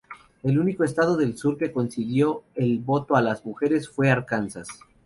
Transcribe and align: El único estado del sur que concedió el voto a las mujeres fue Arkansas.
El 0.41 0.57
único 0.57 0.83
estado 0.83 1.15
del 1.15 1.37
sur 1.37 1.59
que 1.59 1.71
concedió 1.71 2.41
el 2.55 2.79
voto 2.79 3.15
a 3.15 3.21
las 3.21 3.45
mujeres 3.45 3.87
fue 3.87 4.09
Arkansas. 4.09 4.67